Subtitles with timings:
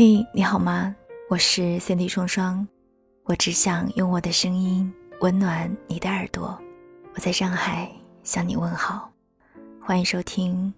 [0.00, 0.94] 嘿，你好吗？
[1.28, 2.64] 我是 Cindy 双双，
[3.24, 6.56] 我只想用我的声音温暖你的耳朵。
[7.14, 7.90] 我在上海
[8.22, 9.10] 向你问好，
[9.82, 10.72] 欢迎收听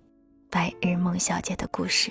[0.51, 2.11] 《白日梦小姐的故事》。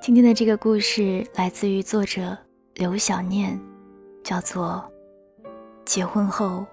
[0.00, 2.38] 今天的这个故事来自于作者
[2.74, 3.60] 刘小念，
[4.22, 4.88] 叫做
[5.84, 6.64] 《结婚后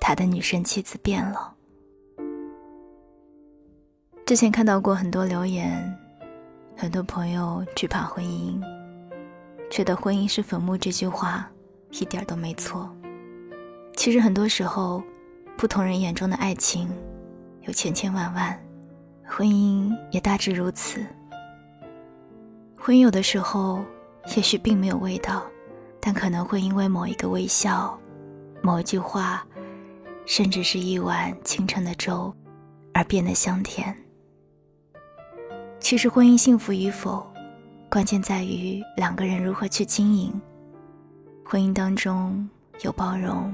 [0.00, 1.54] 他的女神妻子变了》。
[4.26, 5.96] 之前看到过很多留言。
[6.80, 8.58] 很多朋友惧怕婚姻，
[9.70, 11.46] 觉得婚姻是坟墓，这句话
[11.90, 12.90] 一点都没错。
[13.94, 15.02] 其实很多时候，
[15.58, 16.90] 不同人眼中的爱情
[17.66, 18.58] 有千千万万，
[19.26, 21.04] 婚姻也大致如此。
[22.78, 23.84] 婚姻有的时候
[24.34, 25.42] 也许并没有味道，
[26.00, 27.94] 但可能会因为某一个微笑、
[28.62, 29.46] 某一句话，
[30.24, 32.34] 甚至是一碗清晨的粥，
[32.94, 33.94] 而变得香甜。
[35.80, 37.26] 其实婚姻幸福与否，
[37.90, 40.38] 关键在于两个人如何去经营。
[41.42, 42.48] 婚姻当中
[42.82, 43.52] 有包容，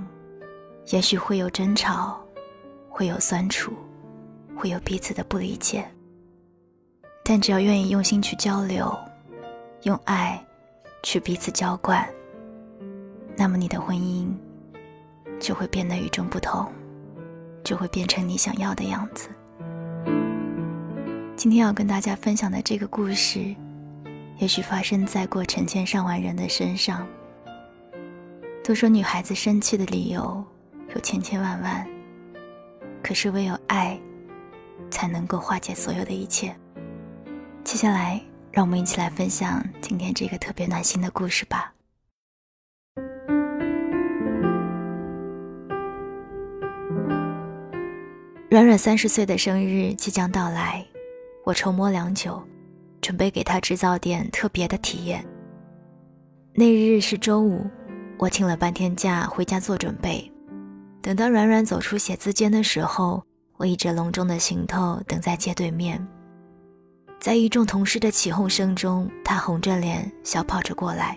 [0.88, 2.20] 也许会有争吵，
[2.90, 3.72] 会有酸楚，
[4.54, 5.88] 会有彼此的不理解。
[7.24, 8.94] 但只要愿意用心去交流，
[9.84, 10.44] 用爱
[11.02, 12.06] 去彼此浇灌，
[13.36, 14.28] 那么你的婚姻
[15.40, 16.70] 就会变得与众不同，
[17.64, 19.28] 就会变成你想要的样子。
[21.36, 23.54] 今天要跟大家分享的这个故事，
[24.38, 27.06] 也许发生在过成千上万人的身上。
[28.64, 30.42] 都说女孩子生气的理由
[30.94, 31.86] 有千千万万，
[33.02, 34.00] 可是唯有爱，
[34.90, 36.56] 才能够化解所有的一切。
[37.62, 38.18] 接下来，
[38.50, 41.74] 让我们一起来分享今天这个特别暖心的故事吧。
[48.48, 50.82] 软软三十岁的生日即将到来。
[51.46, 52.42] 我筹摸良久，
[53.00, 55.24] 准备给他制造点特别的体验。
[56.52, 57.64] 那日是周五，
[58.18, 60.28] 我请了半天假回家做准备。
[61.00, 63.22] 等到软软走出写字间的时候，
[63.58, 66.04] 我倚着隆重的行头等在街对面。
[67.20, 71.16] 在一众同事的起哄声中，他红着脸小跑着过来，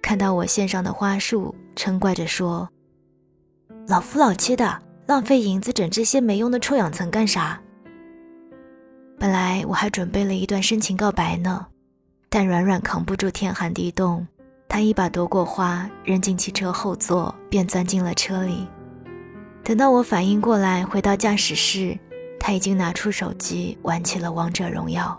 [0.00, 2.66] 看到我献上的花束，嗔怪着说
[3.86, 7.60] ：“老夫老妻的，浪费银子整这些没用的臭氧层干啥？”
[9.18, 11.66] 本来我还准备了一段深情告白呢，
[12.28, 14.26] 但软软扛不住天寒地冻，
[14.68, 18.66] 他一把夺过花扔进汽车后座，便钻进了车里。
[19.64, 21.98] 等到我反应过来，回到驾驶室，
[22.38, 25.18] 他已经拿出手机玩起了王者荣耀。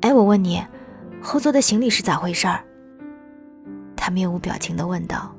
[0.00, 0.64] 哎，我问你，
[1.20, 2.64] 后座的行李是咋回事儿？
[3.94, 5.34] 他面无表情地问道。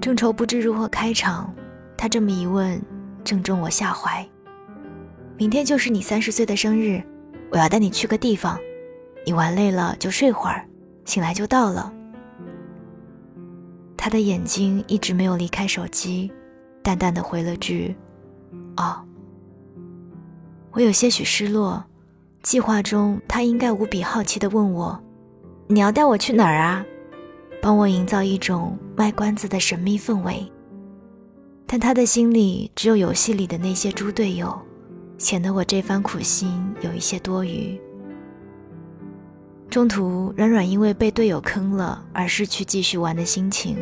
[0.00, 1.52] 正愁不知如何开场，
[1.96, 2.80] 他这么一问，
[3.24, 4.28] 正中我下怀。
[5.36, 7.02] 明天就是你三十岁的生日，
[7.50, 8.56] 我要带你去个地方，
[9.26, 10.64] 你玩累了就睡会儿，
[11.04, 11.92] 醒来就到了。
[13.96, 16.30] 他的眼睛一直没有离开手机，
[16.82, 17.96] 淡淡的回了句
[18.76, 19.04] ：“哦。”
[20.70, 21.82] 我有些许失落，
[22.42, 24.96] 计划中他应该无比好奇的问我
[25.66, 26.84] ：“你要带我去哪儿啊？”
[27.60, 30.48] 帮我营造一种卖关子的神秘氛围。
[31.66, 34.56] 但他的心里只有游戏里的那些猪队友。
[35.18, 37.80] 显得我这番苦心有一些多余。
[39.70, 43.76] 中途，软软因为被队友坑了而失去继续玩的心情，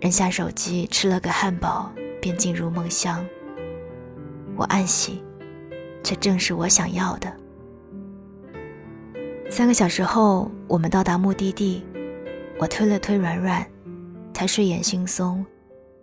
[0.00, 1.90] 扔下手机吃了个汉堡，
[2.20, 3.24] 便进入梦乡。
[4.56, 5.22] 我暗喜，
[6.02, 7.32] 这正是我想要的。
[9.48, 11.82] 三个小时后，我们到达目的地，
[12.58, 13.66] 我推了推软软，
[14.32, 15.44] 他睡眼惺忪，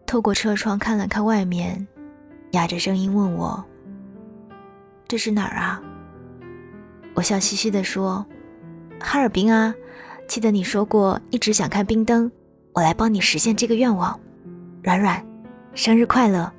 [0.05, 1.87] 透过车窗看了看外面，
[2.51, 3.63] 哑着声音问我。
[5.07, 5.81] 这是哪儿啊？
[7.13, 8.25] 我笑嘻嘻地说
[8.99, 9.73] ：“哈尔滨啊，
[10.27, 12.29] 记得你说过一直想看冰灯，
[12.73, 14.19] 我来帮你实现这个愿望。”
[14.83, 15.25] 软软，
[15.73, 16.51] 生日快乐！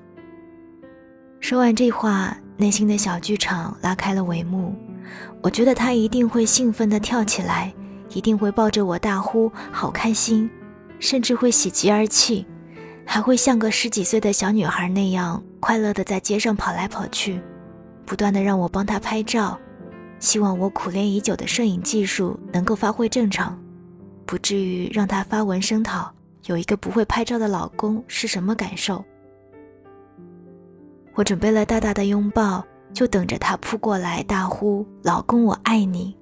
[1.40, 4.74] 说完这话，内心的小剧场拉开了帷幕。
[5.42, 7.72] 我觉得他一定会兴奋地跳起来，
[8.10, 10.48] 一定会抱着我大呼“好开心”，
[10.98, 12.46] 甚至会喜极而泣，
[13.04, 17.40] 还会像个十几岁的小女孩那样快乐地在街上跑来跑去。
[18.08, 19.60] 不断的让我帮他拍照，
[20.18, 23.62] 希望我苦练已久的摄影技术能够发挥正常，
[24.24, 26.10] 不至于让他发文声讨
[26.46, 29.04] 有一个不会拍照的老公是什么感受。
[31.12, 32.64] 我准备了大大的拥抱，
[32.94, 36.16] 就等着他扑过来大呼“老公，我爱你”，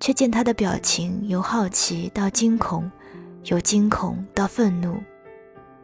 [0.00, 2.90] 却见他的表情由好奇到惊恐，
[3.44, 5.00] 由惊恐到愤怒，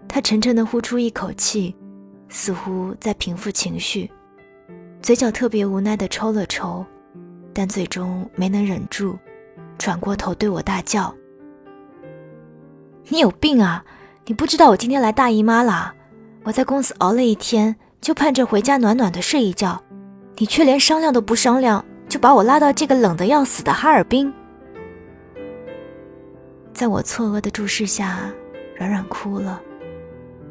[0.08, 1.72] 他沉沉的呼出一口气，
[2.28, 4.10] 似乎在平复情绪。
[5.02, 6.84] 嘴角特别无奈地抽了抽，
[7.54, 9.18] 但最终没能忍住，
[9.78, 11.14] 转过头对我大叫
[13.08, 13.84] ：“你有病啊！
[14.26, 15.94] 你不知道我今天来大姨妈啦？
[16.44, 19.82] 我在公司熬了一天，就盼着回家暖暖的睡一觉，
[20.36, 24.32] 你却连商量都不商量，就把我拉到这个冷得要死的哈尔滨。”
[26.74, 28.30] 在我错愕的注视下，
[28.76, 29.60] 软软哭了，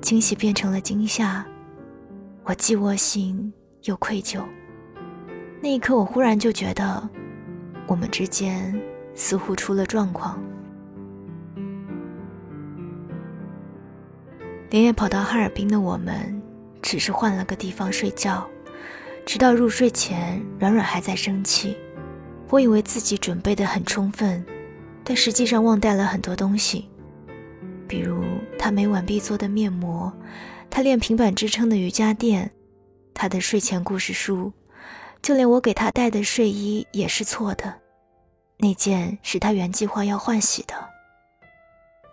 [0.02, 1.46] 惊喜变成了惊吓，
[2.44, 4.44] 我既窝心又愧疚。
[5.62, 7.10] 那一刻，我忽然就觉得，
[7.88, 8.80] 我们之间
[9.14, 10.42] 似乎出了状况。
[14.70, 16.42] 连夜跑到哈尔滨的我们，
[16.82, 18.48] 只是换了个地方睡觉，
[19.26, 21.76] 直到入睡前，软软还在生气。
[22.50, 24.46] 我以为自己准备的很充分。
[25.04, 26.88] 但实际上忘带了很多东西，
[27.88, 28.24] 比如
[28.60, 30.14] 他每晚必做的面膜，
[30.70, 32.52] 他练平板支撑的瑜伽垫，
[33.14, 34.52] 他的睡前故事书，
[35.22, 37.74] 就连我给他带的睡衣也是错的，
[38.58, 40.74] 那件是他原计划要换洗的。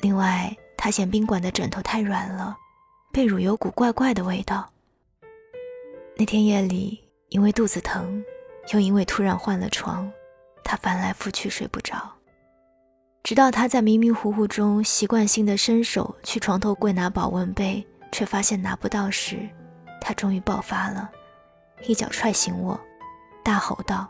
[0.00, 2.56] 另外，他嫌宾馆的枕头太软了，
[3.12, 4.68] 被褥有股怪怪的味道。
[6.16, 8.22] 那天夜里，因为肚子疼，
[8.72, 10.10] 又因为突然换了床，
[10.64, 12.12] 他翻来覆去睡不着。
[13.22, 19.48] 直到他在迷迷糊糊中习惯性的伸手去床头柜拿保温杯，却发现拿不到时，
[20.06, 21.10] 他终于爆发了，
[21.88, 22.80] 一脚踹醒我，
[23.42, 24.08] 大吼道：“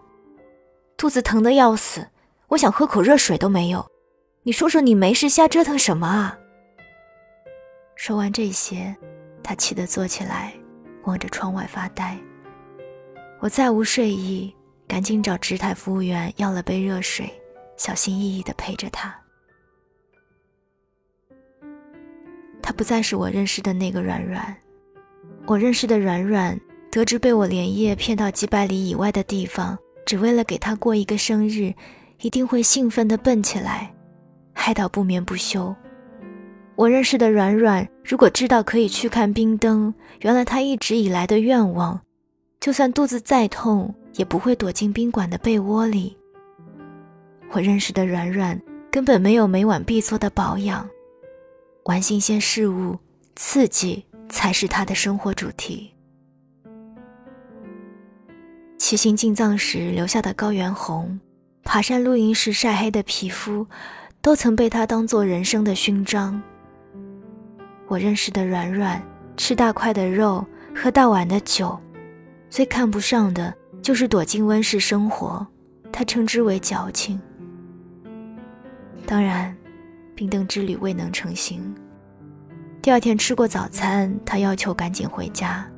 [0.94, 2.06] 肚子疼得要死，
[2.48, 3.90] 我想喝口热水都没有，
[4.42, 6.38] 你说说你没事瞎折腾什么啊？”
[7.96, 8.94] 说完这些，
[9.42, 10.52] 他气得坐起来，
[11.04, 12.14] 望着窗外发呆。
[13.40, 14.54] 我再无睡意，
[14.86, 17.32] 赶紧找直台服务员要了杯热水。
[17.78, 19.18] 小心翼翼地陪着他。
[22.62, 24.54] 他不再是我认识的那个软软，
[25.46, 26.60] 我认识的软软，
[26.90, 31.72] 得知被我连夜骗到几百里以外的地方，只为了给他过一个生日，
[32.20, 33.94] 一定会兴奋地蹦起来，
[34.52, 35.72] 嗨到不眠不休。
[36.74, 42.00] 我认识的软软，如果知道可以去看冰灯，原来他一直以来的愿望，
[42.58, 46.16] 就算肚子再痛，也不会躲进宾馆的被窝里。
[47.52, 48.60] 我认识的软软
[48.90, 50.86] 根本没有每晚必做的保养，
[51.84, 52.98] 玩新鲜事物、
[53.36, 55.92] 刺激才是他的生活主题。
[58.78, 61.18] 骑行进藏时留下的高原红，
[61.64, 63.66] 爬山露营时晒黑的皮肤，
[64.20, 66.40] 都曾被他当做人生的勋章。
[67.88, 69.02] 我认识的软软
[69.36, 70.44] 吃大块的肉，
[70.74, 71.78] 喝大碗的酒，
[72.50, 75.44] 最看不上的就是躲进温室生活，
[75.92, 77.20] 他称之为矫情。
[79.06, 79.56] 当然，
[80.14, 81.74] 冰灯之旅未能成行。
[82.86, 85.68] 第二天吃过早餐，他要求赶紧回家，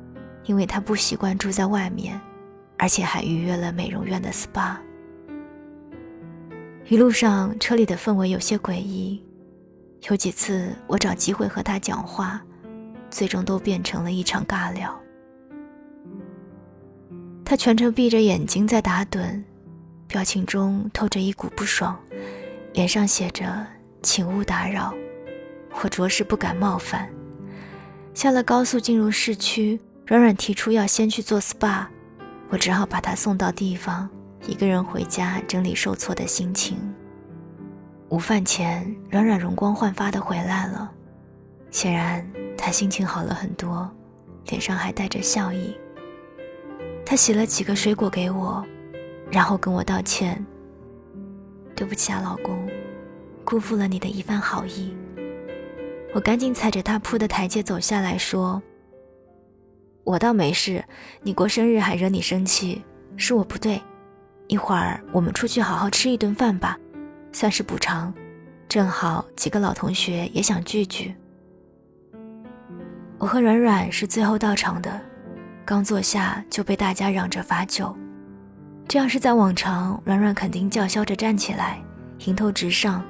[0.45, 2.21] 因为他不习惯住在外面，
[2.77, 4.75] 而且还预约了美容院的 SPA。
[6.87, 9.23] 一路上车里的氛围有些诡异，
[10.07, 12.39] 有几次我找机会和他讲话，
[13.09, 14.95] 最终都变成了一场尬聊。
[17.43, 19.41] 他全程闭着眼睛在打盹，
[20.07, 21.99] 表情中透着一股不爽。
[22.73, 23.65] 脸上写着
[24.03, 24.93] “请勿打扰”，
[25.83, 27.09] 我着实不敢冒犯。
[28.13, 31.85] 下了高速进入市区，软软提出要先去做 SPA，
[32.49, 34.09] 我只好把她送到地方，
[34.45, 36.77] 一个人回家整理受挫的心情。
[38.09, 40.91] 午饭前，软软容光焕发的回来了，
[41.71, 43.89] 显然她心情好了很多，
[44.47, 45.77] 脸上还带着笑意。
[47.05, 48.63] 他洗了几个水果给我，
[49.31, 50.45] 然后跟我道歉。
[51.75, 52.67] 对不起啊，老公，
[53.45, 54.93] 辜负了你的一番好意。
[56.13, 58.61] 我赶紧踩着他铺的台阶走下来，说
[60.03, 60.83] ：“我倒没事，
[61.21, 62.83] 你过生日还惹你生气，
[63.15, 63.79] 是我不对。
[64.47, 66.77] 一会儿我们出去好好吃一顿饭吧，
[67.31, 68.11] 算是补偿。
[68.67, 71.13] 正好几个老同学也想聚聚。”
[73.19, 74.99] 我和软软是最后到场的，
[75.63, 77.95] 刚坐下就被大家嚷着罚酒。
[78.87, 81.79] 这要是在往常，软软肯定叫嚣着站起来，
[82.25, 83.03] 迎头直上，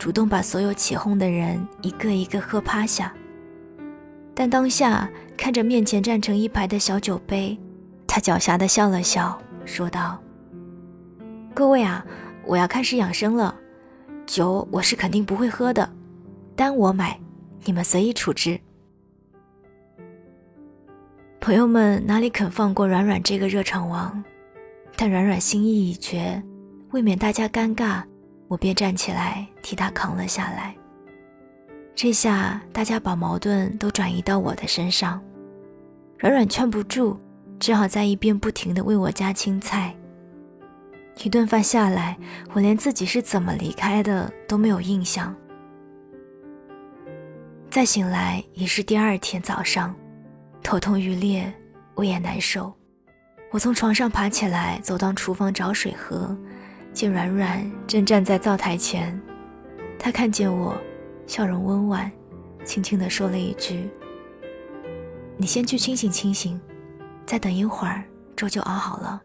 [0.00, 3.12] 主动把所有起哄的人一个一个喝趴下。
[4.34, 7.56] 但当下看着面前站成一排的小酒杯，
[8.06, 10.18] 他狡黠地笑了笑，说道
[11.52, 12.02] ：“各位啊，
[12.46, 13.54] 我要开始养生了，
[14.24, 15.86] 酒我是肯定不会喝的，
[16.56, 17.20] 单我买，
[17.66, 18.58] 你们随意处置。”
[21.42, 24.24] 朋友们哪里肯放过软软这个热场王？
[24.96, 26.42] 但软软心意已决，
[26.92, 28.02] 未免大家尴尬，
[28.50, 30.74] 我便站起来替他扛了下来。
[31.94, 35.22] 这下大家把矛盾都转移到我的身上，
[36.18, 37.16] 软软劝不住，
[37.60, 39.94] 只好在一边不停地为我夹青菜。
[41.22, 42.18] 一顿饭下来，
[42.52, 45.32] 我连自己是怎么离开的都没有印象。
[47.70, 49.94] 再醒来已是第二天早上，
[50.60, 51.52] 头痛欲裂，
[51.94, 52.74] 胃也难受。
[53.52, 56.36] 我从床上爬起来，走到厨房找水喝，
[56.92, 59.20] 见软软正站在灶台前。
[59.98, 60.74] 他看见我，
[61.26, 62.10] 笑容温婉，
[62.64, 63.88] 轻轻地说了一句
[65.36, 66.60] ：“你先去清醒清醒，
[67.26, 68.02] 再等一会儿，
[68.34, 69.20] 粥就熬好了。”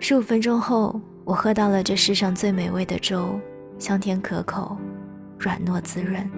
[0.00, 3.38] 十五分钟后，我喝到了这世上最美味的粥，
[3.78, 4.76] 香甜可口，
[5.38, 6.28] 软糯滋润。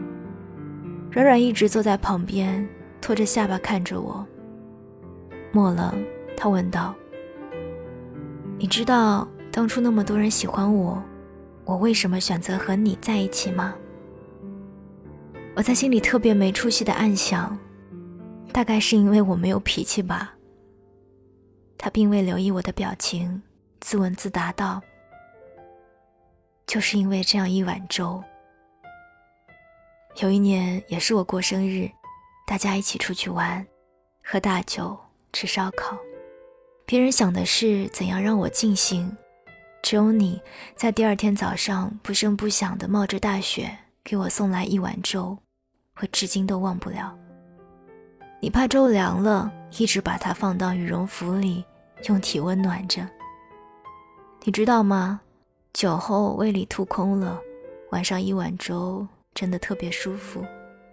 [1.11, 2.69] 软软一直坐在旁边，
[3.01, 4.27] 托着下巴看着我。
[5.53, 5.95] 末了，
[6.37, 6.95] 他问道
[8.63, 11.03] ：“你知道当初那么多人喜欢我，
[11.65, 13.75] 我为什么选择和你在一起吗？”
[15.57, 17.59] 我在心里特别没出息的暗想，
[18.53, 20.37] 大概是因为我没有脾气吧。
[21.77, 23.43] 他并未留意我的表情。
[23.81, 24.81] 自问自答道
[26.65, 28.23] ：“就是因为这样一碗粥。
[30.23, 31.91] 有一年也是我过生日，
[32.47, 33.67] 大家一起出去玩，
[34.23, 34.97] 喝大酒，
[35.33, 35.99] 吃烧烤。
[36.85, 39.17] 别人想的是怎样让我尽兴，
[39.83, 40.41] 只有你
[40.77, 45.39] 在第二天早上不声不响的冒着大雪给我送来一碗粥，
[46.01, 47.17] 我至今都忘不了。
[48.41, 51.65] 你怕粥凉了，一直把它放到羽绒服里，
[52.09, 53.09] 用体温暖着。”
[54.45, 55.21] 你知道吗？
[55.73, 57.41] 酒后胃里吐空了，
[57.93, 60.45] 晚上一碗粥真的特别舒服，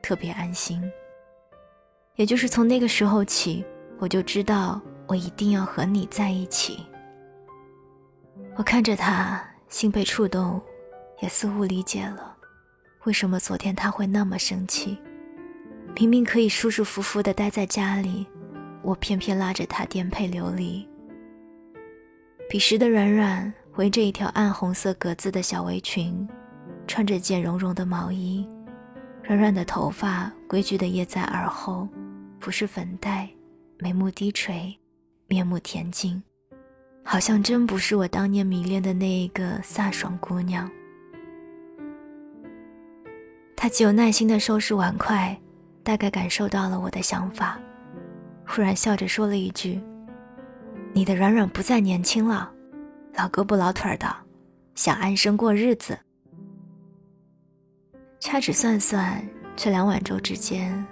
[0.02, 0.82] 特别安心。
[2.16, 3.66] 也就是从那个时候起，
[3.98, 4.80] 我就知道
[5.10, 6.86] 我一定要和你在一起。
[8.56, 10.62] 我看着他，心被触动，
[11.20, 12.38] 也似乎理解了
[13.06, 14.96] 为什么昨天他会那么生气。
[15.96, 18.28] 明明可以舒舒服服的待在家里，
[18.84, 20.88] 我偏偏拉着他颠沛流离。
[22.48, 26.28] 彼时的软软围着一条暗红色格子的小围裙，
[26.86, 28.48] 穿着件绒绒的毛衣，
[29.24, 31.88] 软软的头发规矩地掖在耳后，
[32.40, 33.28] 不是粉黛，
[33.80, 34.78] 眉目低垂，
[35.30, 36.22] 面目恬静，
[37.04, 40.70] 好像真不是我当年迷恋的那一个飒爽姑娘。
[43.56, 45.40] 她极有耐心地收拾碗筷，
[45.84, 47.60] 大概感受到了我的想法，
[48.48, 49.80] 忽然笑着说了一句。
[50.94, 52.52] 你的软软不再年轻了，
[53.14, 54.12] 老胳膊老腿的，
[54.74, 55.96] 想安生过日子。
[58.20, 59.24] 掐指算算，
[59.56, 60.84] 这两碗粥之间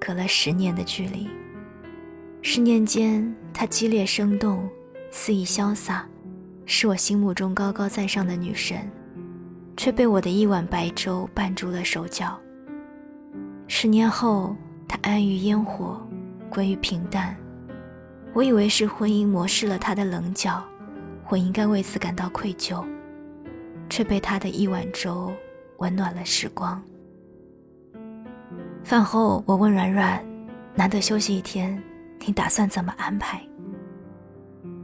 [0.00, 1.30] 隔了十年的距离。
[2.46, 4.68] 十年间，她激烈生动，
[5.10, 6.06] 肆意潇洒，
[6.66, 8.78] 是我心目中高高在上的女神，
[9.78, 12.38] 却被我的一碗白粥绊住了手脚。
[13.66, 14.54] 十年后，
[14.86, 16.06] 她安于烟火，
[16.50, 17.34] 归于平淡。
[18.34, 20.62] 我以为是婚姻磨蚀了他的棱角，
[21.30, 22.84] 我应该为此感到愧疚，
[23.88, 25.32] 却被他的一碗粥
[25.78, 26.80] 温暖了时光。
[28.84, 30.22] 饭后，我问软软
[30.76, 31.82] ：“难得休息一天，
[32.20, 33.40] 你打算怎么安排？”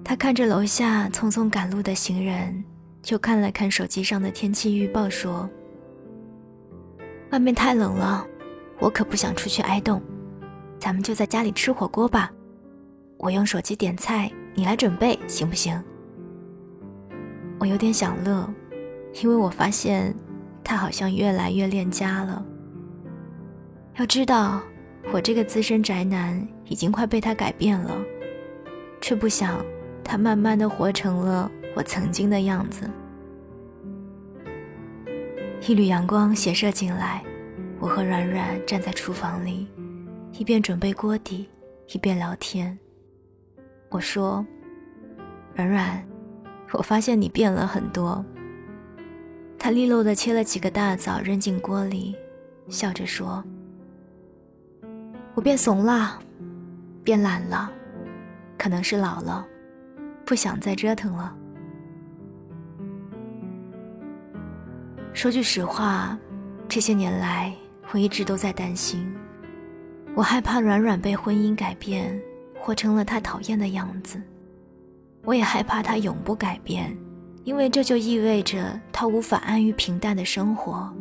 [0.05, 2.65] 他看着楼下匆匆赶路的行人，
[3.09, 5.49] 又看了看手机上的天气预报，说
[7.31, 8.27] ：“外面太冷了，
[8.79, 10.03] 我可不想出去挨冻，
[10.79, 12.33] 咱们就在家里吃火锅吧。”
[13.19, 15.81] 我用手机点菜，你来准备，行不行？
[17.59, 18.49] 我有点想乐，
[19.23, 20.15] 因为我发现
[20.65, 22.43] 他好像越来越恋家了。
[23.97, 24.63] 要知道，
[25.13, 27.97] 我这个资深宅男已经快被他改变了，
[29.01, 29.65] 却不想
[30.05, 32.89] 他慢慢的活成了我曾经的样子。
[35.67, 37.23] 一缕阳光斜射进来，
[37.79, 39.67] 我和软软站在厨房里，
[40.33, 41.49] 一边准备锅底，
[41.93, 42.79] 一边聊天。
[43.89, 44.47] 我说
[45.55, 46.03] ：“软软，
[46.73, 48.25] 我发现你变了很多。”
[49.59, 52.17] 他利落的切了几个大枣扔进锅里，
[52.69, 53.45] 笑着说
[55.41, 56.21] ：“我变怂了，
[57.03, 57.73] 变懒了，
[58.59, 59.43] 可能是老了，
[60.27, 61.35] 不想再折腾了。”
[65.15, 66.19] 说句实话，
[66.69, 67.55] 这些年来
[67.91, 69.11] 我一直都在担心，
[70.15, 72.21] 我害怕软软被婚姻改变。
[72.61, 74.21] 活成了他讨厌的样子，
[75.25, 76.95] 我也害怕他永不改变，
[77.45, 80.95] 因为这就意味着他无法安于平淡的生活。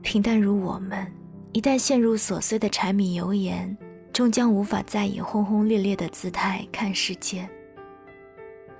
[0.00, 1.04] 平淡如我们，
[1.54, 3.78] 一旦陷入琐碎的柴米油盐，
[4.12, 7.48] 终将无法再以轰轰烈烈的姿态看世界。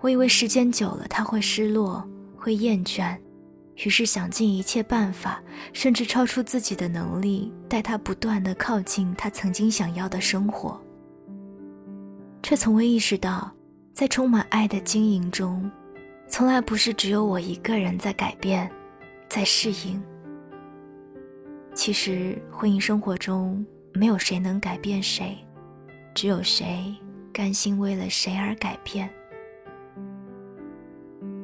[0.01, 2.05] 我以为时间久了他会失落，
[2.37, 3.17] 会厌倦，
[3.77, 5.41] 于是想尽一切办法，
[5.73, 10.79] 甚至超出自己的能力，带他不断的靠近他曾经想要的生活。
[12.43, 13.53] 却从未意识到，
[13.93, 15.71] 在充满爱的经营中，
[16.27, 18.69] 从来不是只有我一个人在改变，
[19.29, 20.03] 在适应。
[21.75, 25.37] 其实，婚姻生活中没有谁能改变谁，
[26.15, 26.95] 只有谁
[27.33, 29.11] 甘心为了谁而改变。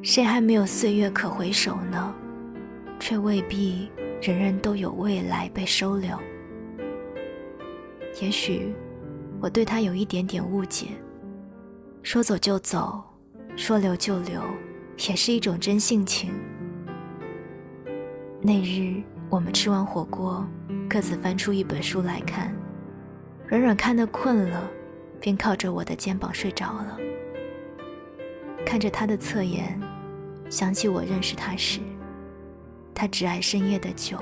[0.03, 2.15] 谁还没有岁月可回首呢？
[3.01, 3.91] 却未必
[4.23, 6.17] 人人都有未来被收留。
[8.23, 8.73] 也许
[9.41, 10.87] 我对他有一点点误解，
[12.03, 13.03] 说走就走，
[13.57, 14.41] 说留就留，
[15.09, 16.33] 也是一种真性情。
[18.41, 20.45] 那日我们吃完火锅，
[20.89, 22.53] 各自翻出一本书来看，
[23.47, 24.69] 软软看得困了，
[25.21, 26.99] 便靠着我的肩膀睡着了。
[28.67, 29.81] 看着他的侧颜，
[30.51, 31.79] 想起我认识他时，
[32.93, 34.19] 他只爱深夜的酒；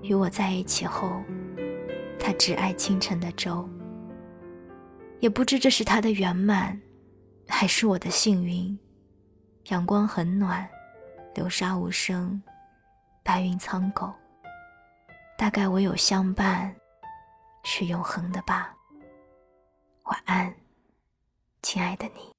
[0.00, 1.22] 与我在一起后。
[2.18, 3.68] 他只爱清晨的粥，
[5.20, 6.80] 也不知这是他的圆满，
[7.46, 8.78] 还是我的幸运。
[9.68, 10.66] 阳光很暖，
[11.34, 12.40] 流沙无声，
[13.24, 14.12] 白云苍狗。
[15.38, 16.74] 大概唯有相伴，
[17.64, 18.76] 是永恒的吧。
[20.04, 20.54] 晚安，
[21.62, 22.33] 亲爱的你。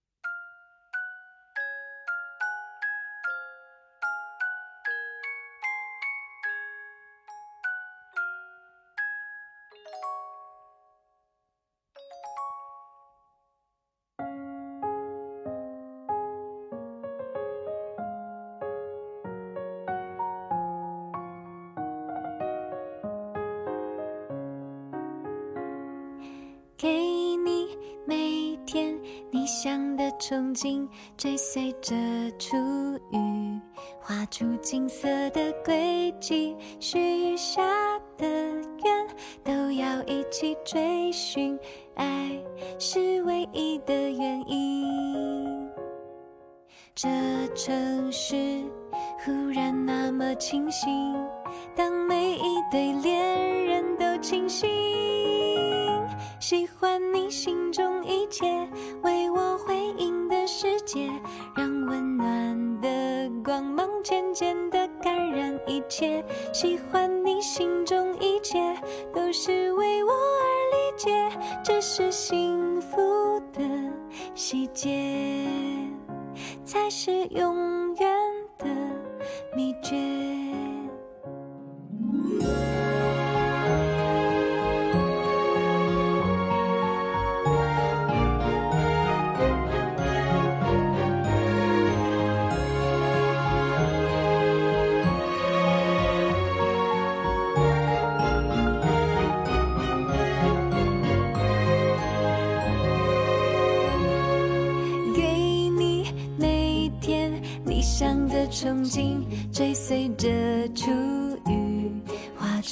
[26.78, 26.90] 给
[27.38, 27.70] 你
[28.06, 29.00] 每天
[29.32, 31.96] 理想的憧憬，追随着
[32.38, 32.58] 初
[33.12, 33.60] 遇，
[34.02, 36.54] 画出金色的轨迹。
[36.82, 37.64] 许下
[38.18, 39.08] 的愿
[39.42, 41.58] 都要一起追寻，
[41.96, 42.32] 爱
[42.78, 45.70] 是唯一的原因。
[46.94, 47.08] 这
[47.56, 48.64] 城市
[49.24, 50.92] 忽然那么清醒，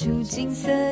[0.04, 0.83] 出金色。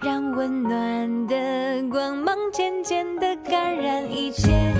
[0.00, 4.72] 让温暖的光芒渐渐的感染一切，